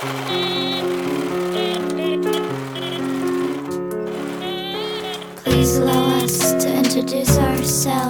[0.00, 0.08] Please
[5.76, 8.09] allow us to introduce ourselves.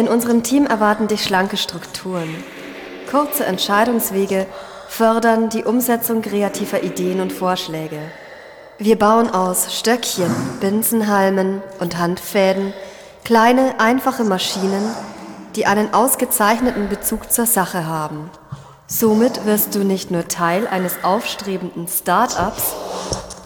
[0.00, 2.34] In unserem Team erwarten dich schlanke Strukturen,
[3.10, 4.46] Kurze Entscheidungswege
[4.88, 7.98] fördern die Umsetzung kreativer Ideen und Vorschläge.
[8.78, 12.72] Wir bauen aus Stöckchen, Binsenhalmen und Handfäden
[13.26, 14.88] kleine, einfache Maschinen,
[15.54, 18.30] die einen ausgezeichneten Bezug zur Sache haben.
[18.86, 22.74] Somit wirst du nicht nur Teil eines aufstrebenden Start-ups,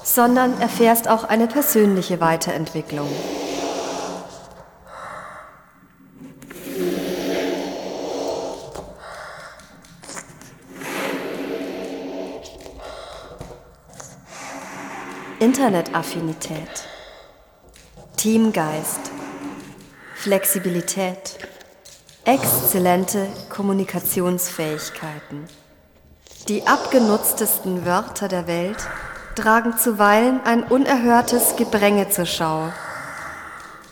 [0.04, 3.08] sondern erfährst auch eine persönliche Weiterentwicklung.
[15.44, 16.88] Internetaffinität,
[18.16, 19.10] Teamgeist,
[20.14, 21.36] Flexibilität,
[22.24, 25.46] exzellente Kommunikationsfähigkeiten.
[26.48, 28.88] Die abgenutztesten Wörter der Welt
[29.34, 32.72] tragen zuweilen ein unerhörtes Gebränge zur Schau.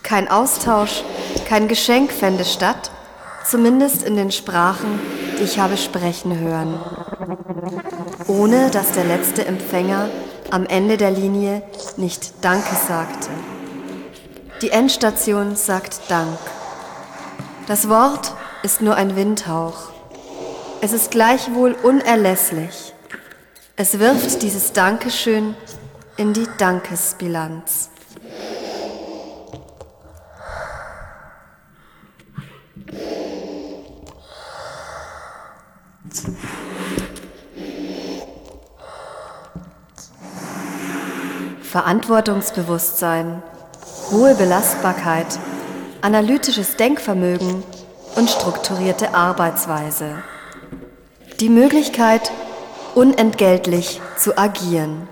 [0.01, 1.03] Kein Austausch,
[1.47, 2.89] kein Geschenk fände statt,
[3.45, 4.99] zumindest in den Sprachen,
[5.37, 6.79] die ich habe sprechen hören,
[8.25, 10.09] ohne dass der letzte Empfänger
[10.53, 11.63] am Ende der Linie
[11.97, 13.29] nicht Danke sagte.
[14.61, 16.37] Die Endstation sagt Dank.
[17.65, 19.89] Das Wort ist nur ein Windhauch.
[20.79, 22.93] Es ist gleichwohl unerlässlich.
[23.77, 25.55] Es wirft dieses Dankeschön
[26.17, 27.89] in die Dankesbilanz.
[41.73, 43.41] Verantwortungsbewusstsein,
[44.11, 45.25] hohe Belastbarkeit,
[46.03, 47.63] analytisches Denkvermögen
[48.15, 50.21] und strukturierte Arbeitsweise.
[51.39, 52.31] Die Möglichkeit,
[52.93, 55.07] unentgeltlich zu agieren.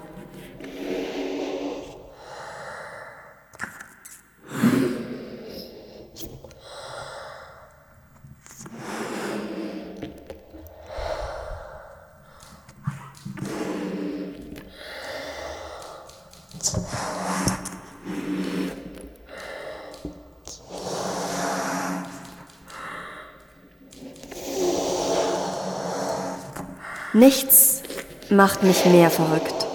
[27.13, 27.83] Nichts
[28.29, 29.67] macht mich mehr verrückt,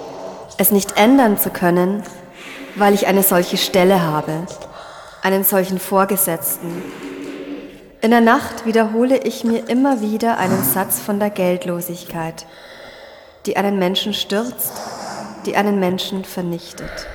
[0.56, 2.02] es nicht ändern zu können,
[2.76, 4.46] weil ich eine solche Stelle habe,
[5.22, 6.82] einen solchen Vorgesetzten.
[8.00, 12.46] In der Nacht wiederhole ich mir immer wieder einen Satz von der Geldlosigkeit,
[13.44, 14.72] die einen Menschen stürzt,
[15.46, 17.06] die einen Menschen vernichtet.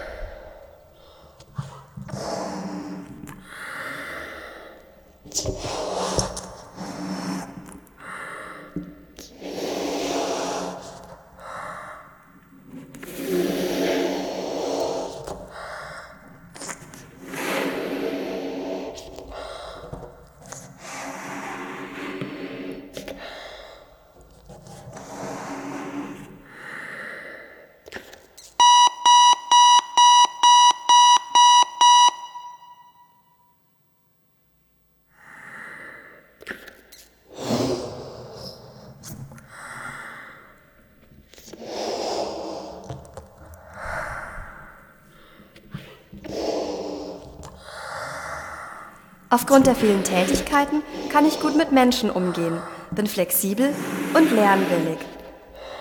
[49.34, 52.58] Aufgrund der vielen Tätigkeiten kann ich gut mit Menschen umgehen,
[52.92, 53.74] bin flexibel
[54.14, 54.98] und lernwillig.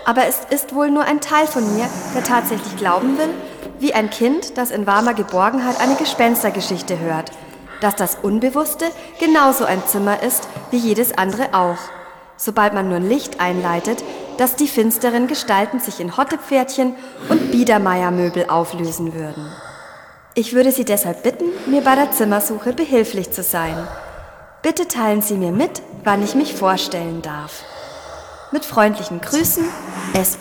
[0.05, 3.31] Aber es ist wohl nur ein Teil von mir, der tatsächlich glauben will,
[3.81, 7.33] wie ein Kind, das in warmer Geborgenheit eine Gespenstergeschichte hört,
[7.81, 8.85] dass das Unbewusste
[9.19, 11.79] genauso ein Zimmer ist wie jedes andere auch.
[12.37, 14.05] Sobald man nur Licht einleitet,
[14.39, 16.95] dass die finsteren Gestalten sich in Hottepferdchen
[17.29, 19.51] und Biedermeiermöbel auflösen würden.
[20.35, 23.77] Ich würde Sie deshalb bitten, mir bei der Zimmersuche behilflich zu sein.
[24.63, 27.65] Bitte teilen Sie mir mit, wann ich mich vorstellen darf.
[28.53, 29.65] Mit freundlichen Grüßen,
[30.15, 30.39] S.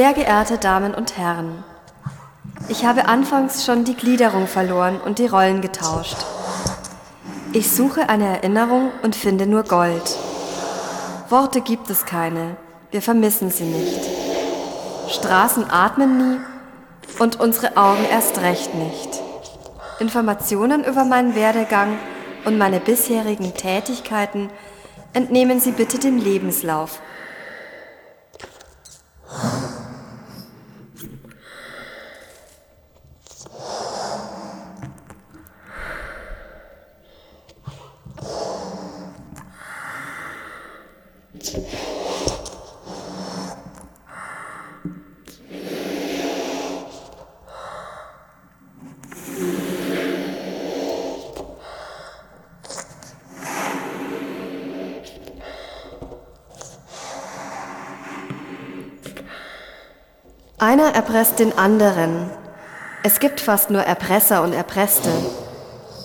[0.00, 1.62] Sehr geehrte Damen und Herren,
[2.70, 6.16] ich habe anfangs schon die Gliederung verloren und die Rollen getauscht.
[7.52, 10.16] Ich suche eine Erinnerung und finde nur Gold.
[11.28, 12.56] Worte gibt es keine,
[12.90, 14.00] wir vermissen sie nicht.
[15.10, 16.40] Straßen atmen nie
[17.18, 19.20] und unsere Augen erst recht nicht.
[19.98, 21.98] Informationen über meinen Werdegang
[22.46, 24.48] und meine bisherigen Tätigkeiten
[25.12, 27.00] entnehmen Sie bitte dem Lebenslauf
[60.80, 62.30] Einer erpresst den anderen.
[63.02, 65.10] Es gibt fast nur Erpresser und Erpresste.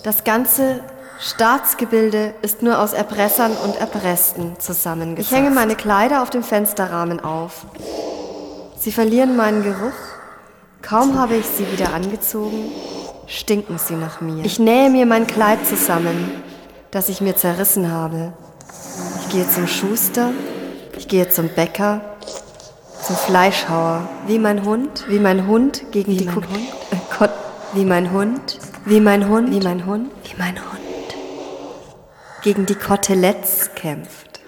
[0.02, 0.80] Das ganze
[1.18, 5.32] Staatsgebilde ist nur aus Erpressern und Erpressten zusammengesetzt.
[5.32, 7.64] Ich hänge meine Kleider auf dem Fensterrahmen auf.
[8.76, 9.96] Sie verlieren meinen Geruch.
[10.82, 12.70] Kaum habe ich sie wieder angezogen,
[13.26, 14.44] stinken sie nach mir.
[14.44, 16.42] Ich nähe mir mein Kleid zusammen,
[16.90, 18.34] das ich mir zerrissen habe.
[19.22, 20.32] Ich gehe zum Schuster,
[20.98, 22.02] ich gehe zum Bäcker,
[23.06, 26.40] zum Fleischhauer, wie mein Hund, wie mein Hund gegen wie die Kuh.
[26.40, 27.28] Äh
[27.72, 30.80] wie mein Hund, wie mein Hund, wie mein Hund, wie mein Hund
[32.42, 34.40] gegen die Koteletts kämpft.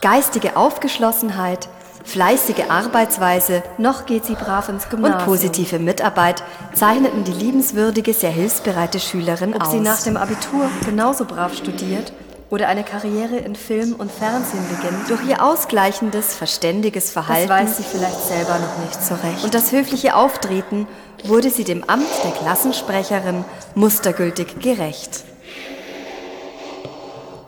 [0.00, 1.68] Geistige Aufgeschlossenheit,
[2.04, 5.20] fleißige Arbeitsweise, noch geht sie brav ins Gymnasium.
[5.20, 6.42] Und positive Mitarbeit
[6.74, 9.68] zeichneten die liebenswürdige, sehr hilfsbereite Schülerin Ob aus.
[9.68, 12.12] Ob sie nach dem Abitur genauso brav studiert
[12.52, 15.08] oder eine Karriere in Film und Fernsehen beginnt.
[15.08, 19.42] Durch ihr ausgleichendes, verständiges Verhalten das weiß sie vielleicht selber noch nicht so recht.
[19.42, 20.86] Und das höfliche Auftreten
[21.24, 25.24] wurde sie dem Amt der Klassensprecherin mustergültig gerecht.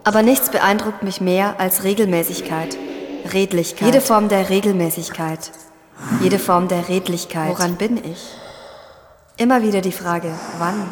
[0.04, 2.78] Aber nichts beeindruckt mich mehr als Regelmäßigkeit,
[3.30, 3.86] Redlichkeit.
[3.86, 5.50] Jede Form der Regelmäßigkeit,
[6.22, 7.50] jede Form der Redlichkeit.
[7.50, 8.24] Woran bin ich?
[9.36, 10.90] Immer wieder die Frage, wann?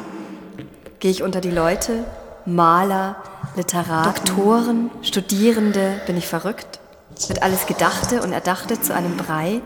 [1.00, 2.04] Gehe ich unter die Leute,
[2.46, 3.16] Maler,
[3.56, 6.80] Literaten, Doktoren, Studierende, bin ich verrückt?
[7.28, 9.60] Wird alles Gedachte und Erdachte zu einem Brei,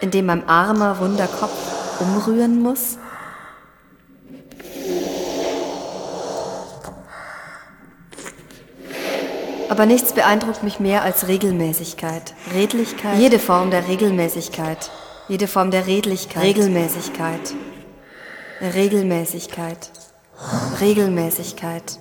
[0.00, 2.98] in dem mein armer Wunderkopf umrühren muss?
[9.68, 14.90] Aber nichts beeindruckt mich mehr als Regelmäßigkeit, Redlichkeit, jede Form der Regelmäßigkeit,
[15.26, 17.54] jede Form der Redlichkeit, Regelmäßigkeit,
[18.60, 19.90] Regelmäßigkeit.
[20.80, 21.98] Regelmäßigkeit,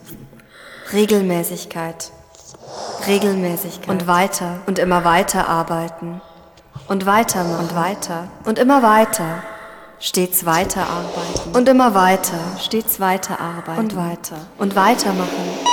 [0.92, 2.12] Regelmäßigkeit,
[3.08, 3.90] Regelmäßigkeit.
[3.90, 4.60] Und weiter.
[4.66, 6.22] Und immer weiter arbeiten.
[6.88, 8.28] Und weiter und weiter.
[8.46, 9.44] Und immer weiter,
[10.00, 11.56] stets weiter arbeiten.
[11.56, 13.80] Und immer weiter, stets weiter arbeiten.
[13.80, 14.38] Und weiter.
[14.58, 15.73] Und weitermachen.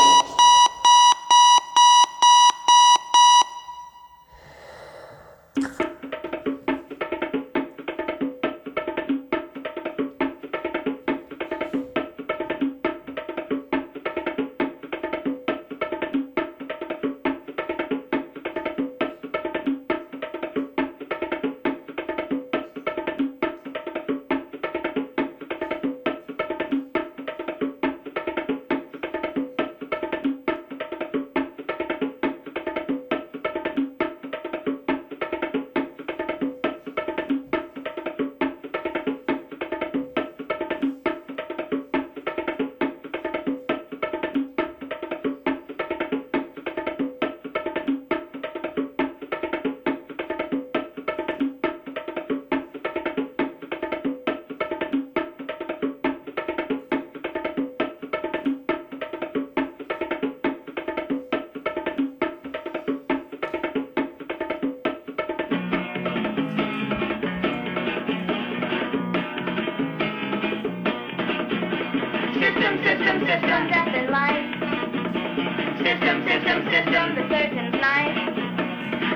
[76.50, 78.19] System, system, the surgeon's knife.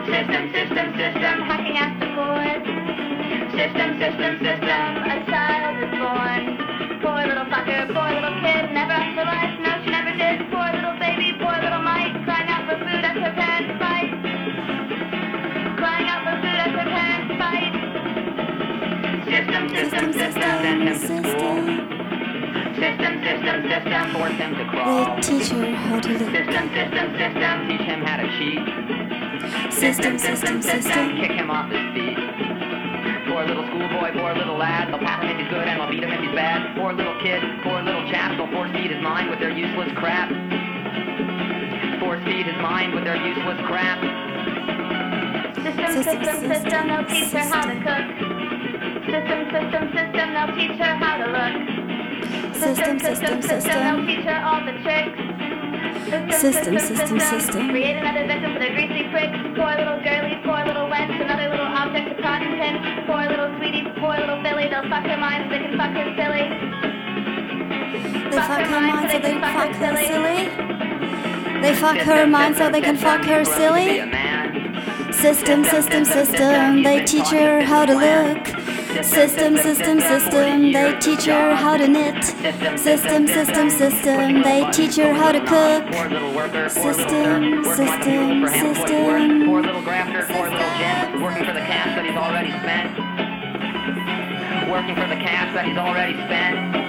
[0.06, 2.62] System, system, system, hacking at the cord.
[3.50, 6.42] System, system, system, a child is born.
[7.02, 10.46] Poor little fucker, poor little kid, never asked for life, no she never did.
[10.46, 14.14] Poor little baby, poor little mite, crying out for food as her parents fight.
[15.74, 17.74] Crying out for food as her parents fight.
[19.26, 21.24] System, system, system, system, system.
[21.24, 21.83] system.
[23.44, 25.16] System, system, force him to crawl.
[25.16, 26.18] The teacher how to live.
[26.32, 28.64] System, system, system, teach him how to cheat.
[29.70, 32.16] System, system, system, system, kick him off his feet.
[33.28, 36.02] Poor little schoolboy, poor little lad, they'll pass him if he's good and they'll beat
[36.02, 36.72] him if he's bad.
[36.74, 40.32] Poor little kid, poor little chap, they'll force feed his mind with their useless crap.
[42.00, 44.00] Force feed his mind with their useless crap.
[45.60, 48.08] System, system, system, they'll teach her how to cook.
[49.04, 51.73] System, system, system, they'll teach her how to look.
[57.70, 59.38] Create another victim for their greasy pricks.
[59.56, 63.04] Poor little girlie, poor little wench, another little object of cotton pin.
[63.06, 66.08] Poor little sweetie, poor little Billy, they'll fuck her mind so they can fuck her
[66.16, 66.48] silly.
[68.30, 70.38] They fuck, fuck her mind so they can fuck her silly.
[71.62, 74.00] They fuck her mind so they can fuck her silly.
[75.12, 78.63] System, system, system, they teach her how to look.
[79.02, 82.22] System, system, system, they teach her how to knit.
[82.78, 85.82] System, system, system, they teach her how to cook.
[86.70, 89.50] System, system, system.
[89.50, 89.82] Little little
[91.20, 92.98] working for the cash that he's already spent.
[94.70, 96.83] Working for the cash that he's already spent.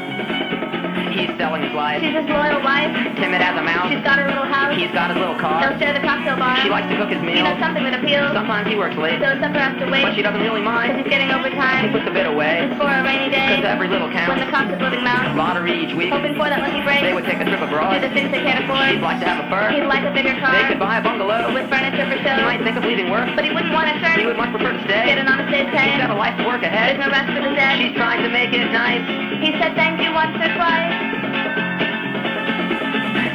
[1.15, 2.01] He's selling his life.
[2.03, 2.91] She's his loyal wife.
[3.15, 3.87] Timid as a mouse.
[3.91, 4.75] She's got her little house.
[4.75, 5.63] He's got his little car.
[5.71, 6.59] They'll share the cocktail bar.
[6.61, 7.47] She likes to cook his He meals.
[7.47, 8.31] does something that appeals.
[8.35, 10.03] Sometimes he works late, So supper has to wait.
[10.03, 10.75] but she doesn't really mind.
[10.91, 10.99] Mind.
[10.99, 11.87] he's getting overtime.
[11.87, 12.67] He puts a bit away.
[12.67, 13.55] It's for a rainy day.
[13.55, 14.27] Because every little counts.
[14.27, 15.31] When the cost of living mounts.
[15.39, 16.11] Lottery each week.
[16.11, 16.99] Hoping for that lucky break.
[16.99, 18.03] They would take a trip Do abroad.
[18.03, 19.71] the things they can't She'd like to have a fur.
[19.71, 20.51] He'd like a bigger car.
[20.51, 21.47] They could buy a bungalow.
[21.55, 22.43] With furniture for He show.
[22.43, 23.31] might think of leaving work.
[23.39, 24.19] But he wouldn't want to turn.
[24.19, 25.05] He would much prefer to stay.
[25.15, 25.95] Get an honest day's pay.
[25.95, 26.91] He's got a life to work ahead.
[26.91, 27.79] There's no rest for the dead.
[27.79, 29.03] She's trying to make it nice.
[29.41, 30.95] He said thank you once or twice.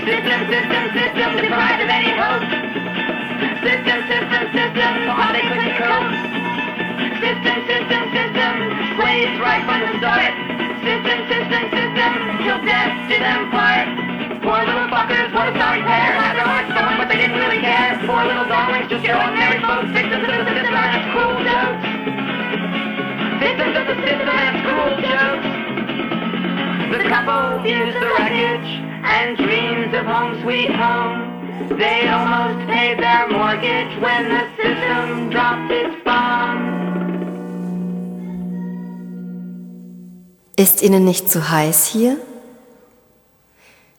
[0.01, 2.45] System, system, system, deprived of any hope.
[3.61, 6.11] System, system, system, thought they couldn't cope.
[7.21, 8.53] System, system, system,
[8.97, 10.33] slaves right from the start.
[10.81, 13.87] System, system, system, till death did them part.
[14.41, 16.17] Poor little fuckers, what a sorry pair.
[16.17, 18.01] Had their hearts stolen, but they didn't really care.
[18.09, 19.93] Poor little darlings, just your ordinary folks.
[19.93, 21.85] Victims of the system and its cruel jokes.
[23.37, 24.40] Victims of the system
[27.63, 28.71] views the wreckage
[29.05, 31.19] and dreams of home sweet home.
[31.79, 36.71] They almost paid their mortgage when the system dropped its bomb.
[40.57, 42.19] Ist Ihnen nicht zu heiß hier?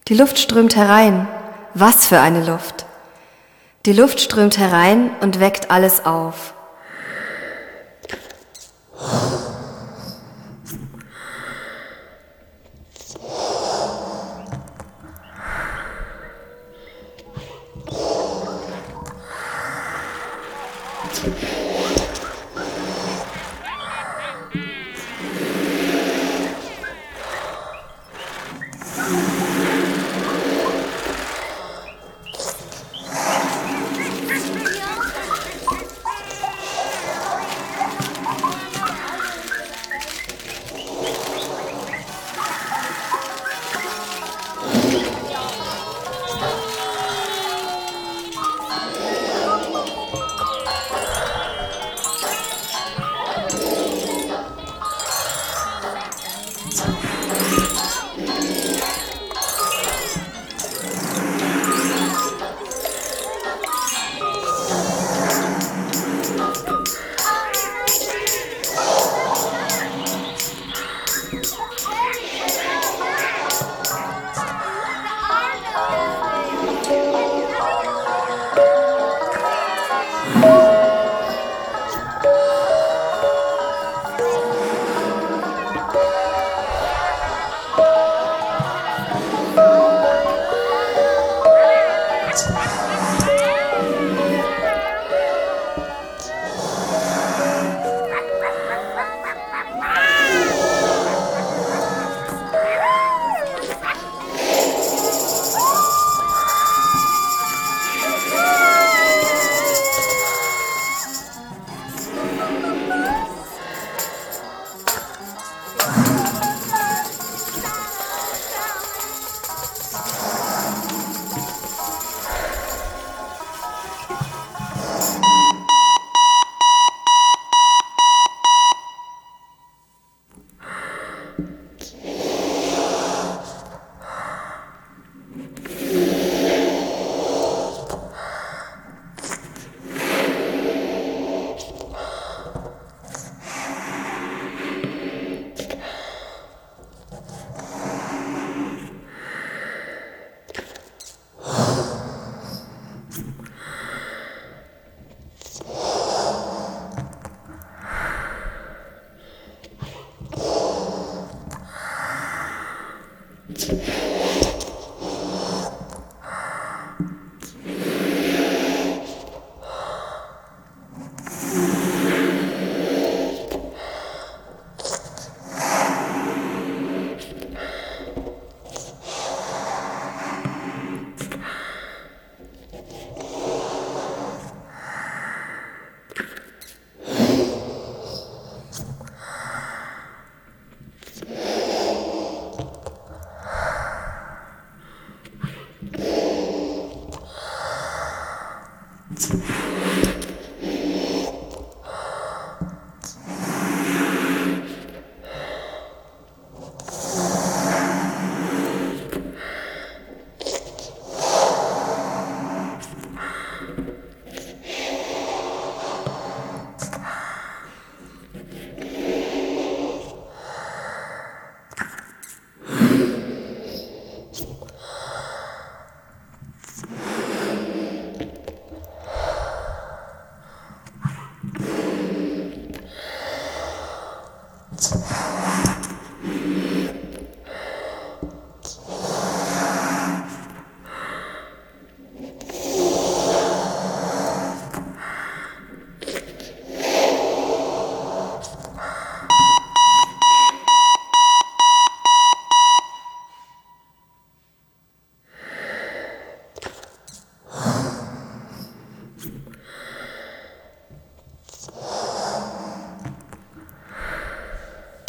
[0.08, 1.28] Die Luft strömt herein.
[1.74, 2.86] Was für eine Luft.
[3.86, 6.54] Die Luft strömt herein und weckt alles auf.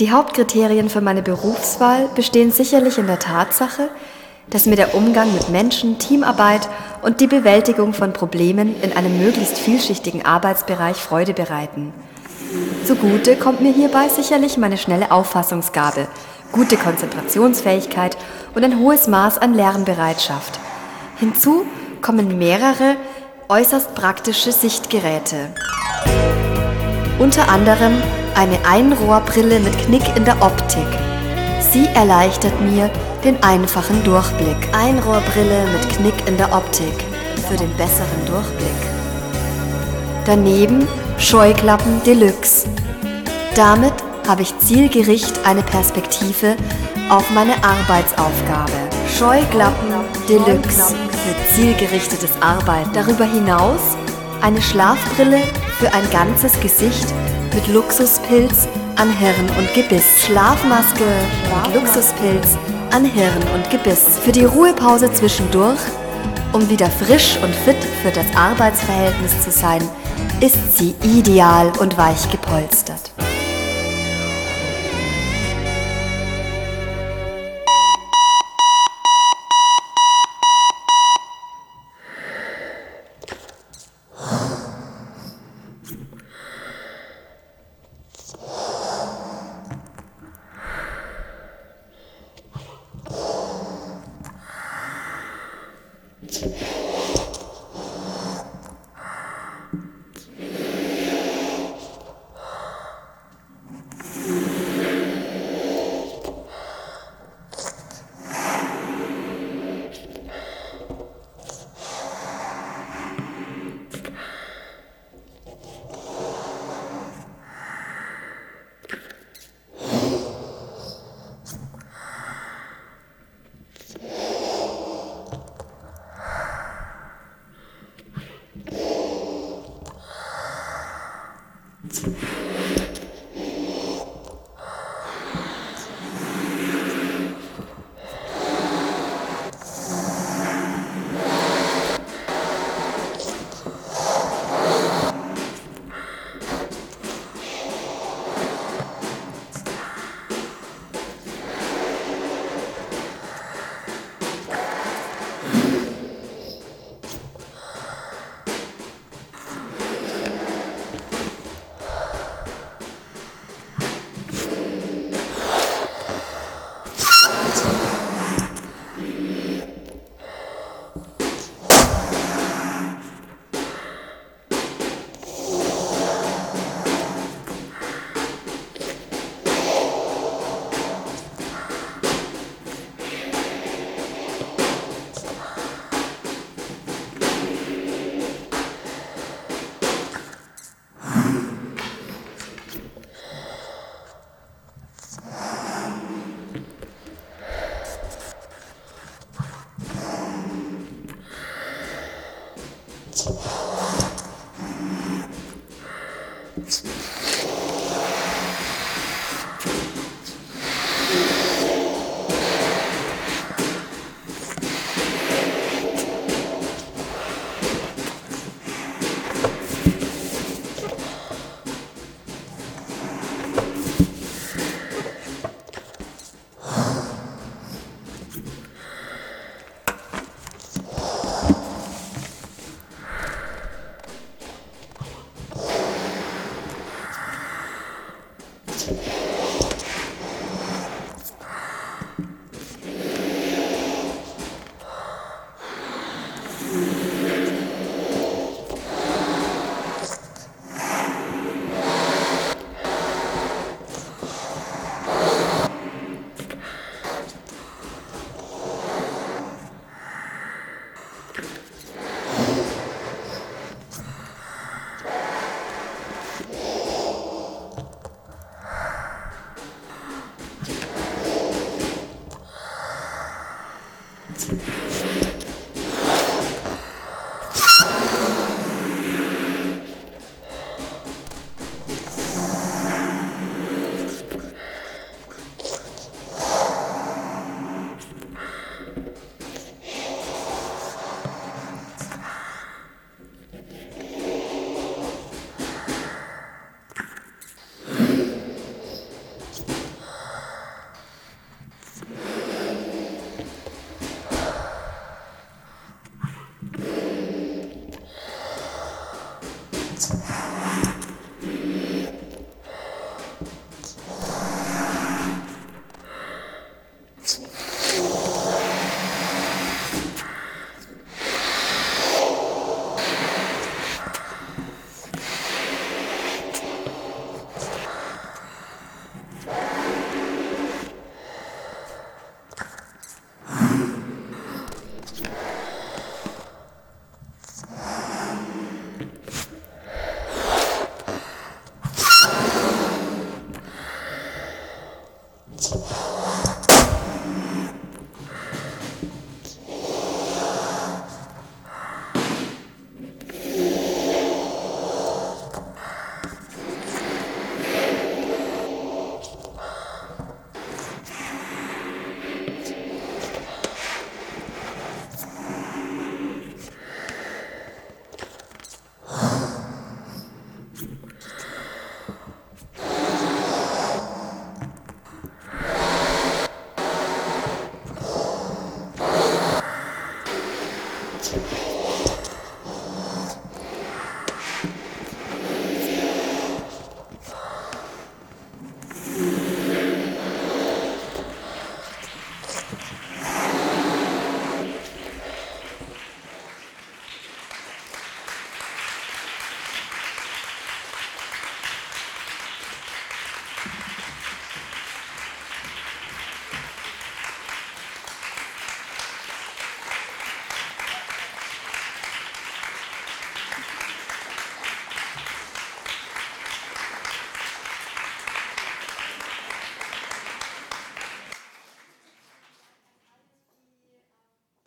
[0.03, 3.89] Die Hauptkriterien für meine Berufswahl bestehen sicherlich in der Tatsache,
[4.51, 6.69] dass mir der Umgang mit Menschen, Teamarbeit
[7.03, 11.95] und die Bewältigung von Problemen in einem möglichst vielschichtigen Arbeitsbereich Freude bereiten.
[12.85, 16.09] Zugute kommt mir hierbei sicherlich meine schnelle Auffassungsgabe,
[16.51, 18.17] gute Konzentrationsfähigkeit
[18.57, 20.59] und ein hohes Maß an Lernbereitschaft.
[21.21, 21.65] Hinzu
[22.01, 22.97] kommen mehrere
[23.49, 25.55] äußerst praktische Sichtgeräte.
[27.21, 28.03] Unter anderem
[28.35, 30.87] eine Einrohrbrille mit Knick in der Optik.
[31.61, 32.91] Sie erleichtert mir
[33.25, 34.57] den einfachen Durchblick.
[34.73, 36.95] Einrohrbrille mit Knick in der Optik
[37.49, 38.69] für den besseren Durchblick.
[40.25, 40.87] Daneben
[41.19, 42.69] Scheuklappen Deluxe.
[43.55, 43.95] Damit
[44.27, 46.57] habe ich zielgericht eine Perspektive
[47.11, 48.73] auf meine Arbeitsaufgabe.
[49.19, 49.93] Scheuklappen
[50.29, 52.91] Deluxe für zielgerichtetes Arbeiten.
[52.93, 53.81] Darüber hinaus
[54.41, 55.43] eine Schlafbrille
[55.79, 57.07] für ein ganzes Gesicht
[57.55, 60.25] mit Luxuspilz an Hirn und Gebiss.
[60.25, 61.05] Schlafmaske
[61.65, 62.57] mit Luxuspilz
[62.91, 64.19] an Hirn und Gebiss.
[64.23, 65.81] Für die Ruhepause zwischendurch,
[66.53, 69.83] um wieder frisch und fit für das Arbeitsverhältnis zu sein,
[70.41, 73.13] ist sie ideal und weich gepolstert.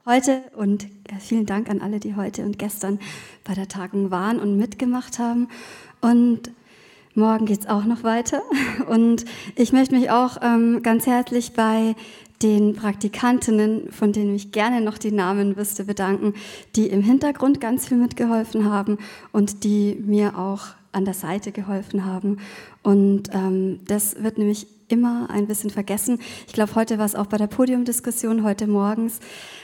[0.05, 2.99] Heute und ja, vielen Dank an alle, die heute und gestern
[3.43, 5.47] bei der Tagung waren und mitgemacht haben.
[6.01, 6.51] Und
[7.15, 8.41] morgen geht es auch noch weiter.
[8.87, 11.95] Und ich möchte mich auch ähm, ganz herzlich bei
[12.43, 16.33] den Praktikantinnen, von denen ich gerne noch die Namen wüsste, bedanken,
[16.75, 18.97] die im Hintergrund ganz viel mitgeholfen haben
[19.31, 22.37] und die mir auch an der Seite geholfen haben.
[22.83, 26.19] Und ähm, das wird nämlich immer ein bisschen vergessen.
[26.47, 29.19] Ich glaube, heute war es auch bei der Podiumdiskussion, heute morgens,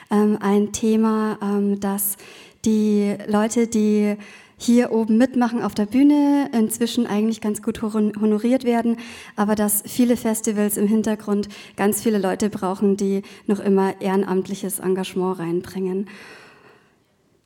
[0.09, 2.17] ähm, ein Thema, ähm, dass
[2.65, 4.17] die Leute, die
[4.57, 8.97] hier oben mitmachen auf der Bühne, inzwischen eigentlich ganz gut honoriert werden,
[9.35, 15.39] aber dass viele Festivals im Hintergrund ganz viele Leute brauchen, die noch immer ehrenamtliches Engagement
[15.39, 16.07] reinbringen.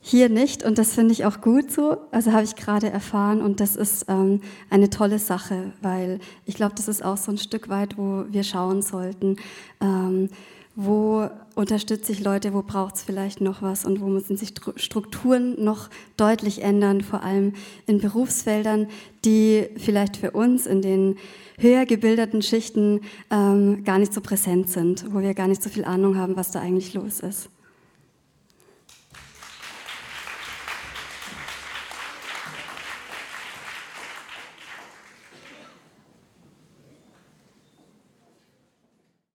[0.08, 1.98] Hier nicht und das finde ich auch gut so.
[2.12, 4.39] Also habe ich gerade erfahren und das ist ähm,
[4.70, 8.44] eine tolle Sache, weil ich glaube, das ist auch so ein Stück weit, wo wir
[8.44, 9.38] schauen sollten.
[9.82, 10.30] Ähm,
[10.76, 15.63] wo unterstütze ich Leute, wo braucht es vielleicht noch was und wo müssen sich Strukturen
[15.63, 17.54] noch deutlich ändern, vor allem
[17.88, 18.86] in Berufsfeldern,
[19.24, 21.15] die vielleicht für uns in den
[21.58, 25.84] höher gebildeten Schichten ähm, gar nicht so präsent sind, wo wir gar nicht so viel
[25.84, 27.50] Ahnung haben, was da eigentlich los ist.